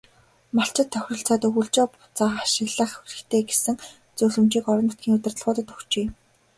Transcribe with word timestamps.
Малчид 0.57 0.87
тохиролцоод 0.93 1.43
өвөлжөө 1.49 1.85
бууцаа 1.91 2.29
ашиглах 2.45 2.91
хэрэгтэй 2.97 3.41
гэсэн 3.49 3.75
зөвлөмжийг 4.17 4.65
орон 4.71 4.85
нутгийн 4.87 5.15
удирдлагуудад 5.17 5.67
өгчээ. 5.73 6.07